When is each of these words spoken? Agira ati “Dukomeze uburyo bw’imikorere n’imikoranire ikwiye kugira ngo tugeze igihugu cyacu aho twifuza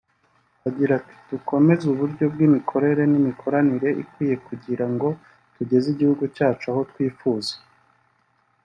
Agira 0.67 0.91
ati 0.99 1.15
“Dukomeze 1.29 1.83
uburyo 1.93 2.25
bw’imikorere 2.33 3.01
n’imikoranire 3.11 3.89
ikwiye 4.03 4.35
kugira 4.47 4.85
ngo 4.93 5.07
tugeze 5.55 5.85
igihugu 5.93 6.23
cyacu 6.35 6.65
aho 6.71 6.81
twifuza 6.91 7.53